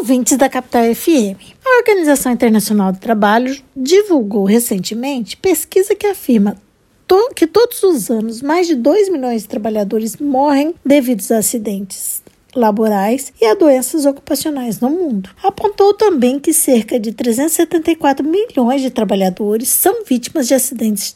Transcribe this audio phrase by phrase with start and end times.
[0.00, 1.36] Ouvintes da Capital FM.
[1.62, 6.56] A Organização Internacional do Trabalho divulgou recentemente pesquisa que afirma
[7.06, 12.22] to que todos os anos mais de 2 milhões de trabalhadores morrem devido a acidentes
[12.56, 15.28] laborais e a doenças ocupacionais no mundo.
[15.42, 21.14] Apontou também que cerca de 374 milhões de trabalhadores são vítimas de acidentes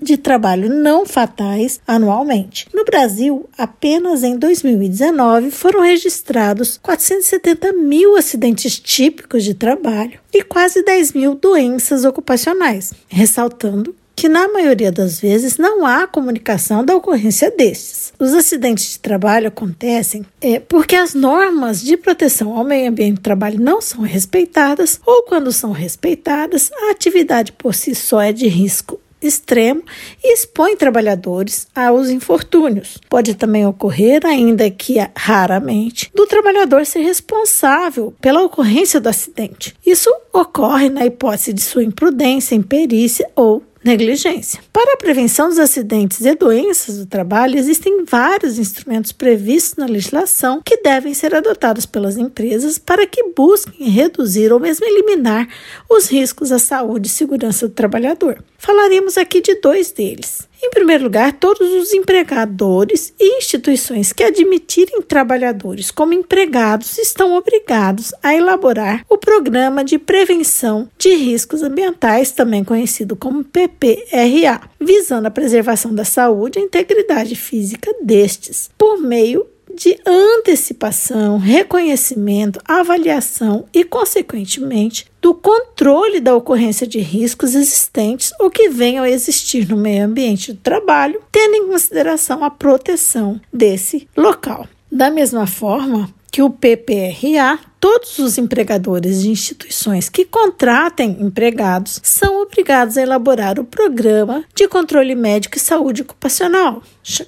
[0.00, 2.66] de trabalho não fatais anualmente.
[2.74, 10.82] No Brasil, apenas em 2019 foram registrados 470 mil acidentes típicos de trabalho e quase
[10.82, 17.50] 10 mil doenças ocupacionais, ressaltando que na maioria das vezes não há comunicação da ocorrência
[17.50, 18.12] destes.
[18.18, 23.22] Os acidentes de trabalho acontecem é, porque as normas de proteção ao meio ambiente do
[23.22, 28.46] trabalho não são respeitadas ou quando são respeitadas, a atividade por si só é de
[28.46, 29.82] risco extremo
[30.22, 32.98] e expõe trabalhadores aos infortúnios.
[33.08, 39.74] Pode também ocorrer, ainda que raramente, do trabalhador ser responsável pela ocorrência do acidente.
[39.84, 44.60] Isso ocorre na hipótese de sua imprudência, imperícia ou negligência.
[44.72, 50.60] Para a prevenção dos acidentes e doenças do trabalho, existem vários instrumentos previstos na legislação
[50.62, 55.48] que devem ser adotados pelas empresas para que busquem reduzir ou mesmo eliminar
[55.88, 58.42] os riscos à saúde e segurança do trabalhador.
[58.58, 60.49] Falaremos aqui de dois deles.
[60.62, 68.12] Em primeiro lugar, todos os empregadores e instituições que admitirem trabalhadores como empregados estão obrigados
[68.22, 75.30] a elaborar o Programa de Prevenção de Riscos Ambientais, também conhecido como PPRA, visando a
[75.30, 79.46] preservação da saúde e integridade física destes, por meio
[79.80, 88.68] de antecipação, reconhecimento, avaliação e, consequentemente, do controle da ocorrência de riscos existentes ou que
[88.68, 94.68] venham a existir no meio ambiente do trabalho, tendo em consideração a proteção desse local.
[94.92, 102.42] Da mesma forma que o PPRA todos os empregadores de instituições que contratem empregados são
[102.42, 106.82] obrigados a elaborar o Programa de Controle Médico e Saúde Ocupacional,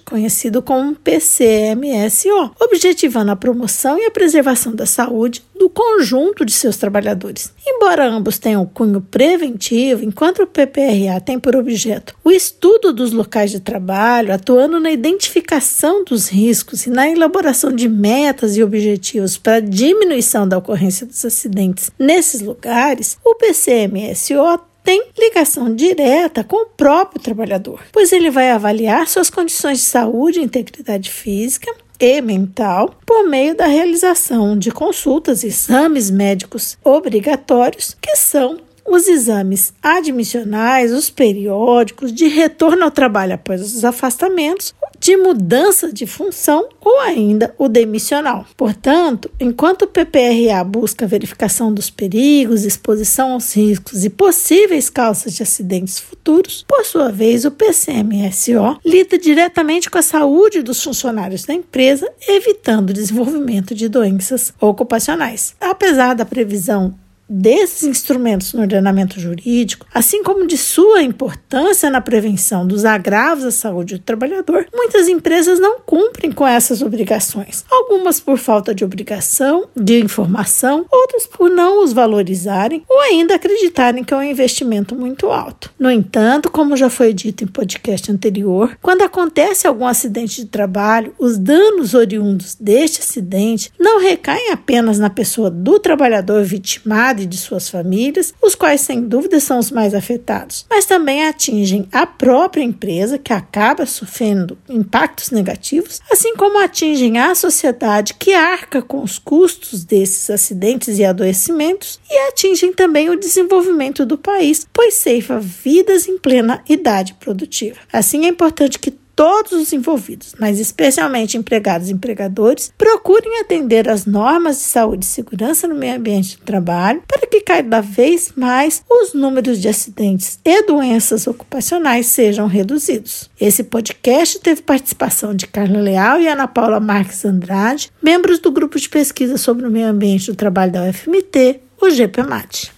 [0.04, 6.76] conhecido como PCMSO, objetivando a promoção e a preservação da saúde do conjunto de seus
[6.76, 7.52] trabalhadores.
[7.66, 13.50] Embora ambos tenham cunho preventivo, enquanto o PPRA tem por objeto o estudo dos locais
[13.50, 19.60] de trabalho, atuando na identificação dos riscos e na elaboração de metas e objetivos para
[19.60, 27.22] diminuição da ocorrência dos acidentes nesses lugares, o PCMSO tem ligação direta com o próprio
[27.22, 33.28] trabalhador, pois ele vai avaliar suas condições de saúde e integridade física e mental por
[33.28, 41.08] meio da realização de consultas e exames médicos obrigatórios, que são os exames admissionais, os
[41.08, 47.68] periódicos, de retorno ao trabalho após os afastamentos, de mudança de função ou ainda o
[47.68, 48.46] demissional.
[48.56, 55.34] Portanto, enquanto o PPRA busca a verificação dos perigos, exposição aos riscos e possíveis causas
[55.34, 61.44] de acidentes futuros, por sua vez, o PCMSO lida diretamente com a saúde dos funcionários
[61.44, 65.56] da empresa, evitando o desenvolvimento de doenças ocupacionais.
[65.60, 66.94] Apesar da previsão
[67.28, 73.50] desses instrumentos no ordenamento jurídico, assim como de sua importância na prevenção dos agravos à
[73.50, 77.64] saúde do trabalhador, muitas empresas não cumprem com essas obrigações.
[77.70, 84.04] Algumas por falta de obrigação, de informação, outras por não os valorizarem ou ainda acreditarem
[84.04, 85.72] que é um investimento muito alto.
[85.78, 91.14] No entanto, como já foi dito em podcast anterior, quando acontece algum acidente de trabalho,
[91.18, 97.68] os danos oriundos deste acidente não recaem apenas na pessoa do trabalhador vitimado de suas
[97.68, 103.18] famílias, os quais sem dúvida são os mais afetados, mas também atingem a própria empresa,
[103.18, 109.84] que acaba sofrendo impactos negativos, assim como atingem a sociedade, que arca com os custos
[109.84, 116.18] desses acidentes e adoecimentos, e atingem também o desenvolvimento do país, pois ceifa vidas em
[116.18, 117.78] plena idade produtiva.
[117.92, 124.06] Assim, é importante que todos os envolvidos, mas especialmente empregados e empregadores, procurem atender às
[124.06, 128.82] normas de saúde e segurança no meio ambiente do trabalho para que cada vez mais
[128.88, 133.30] os números de acidentes e doenças ocupacionais sejam reduzidos.
[133.40, 138.78] Esse podcast teve participação de Carla Leal e Ana Paula Marques Andrade, membros do grupo
[138.78, 142.72] de pesquisa sobre o meio ambiente do trabalho da UFMT, o GPMAT.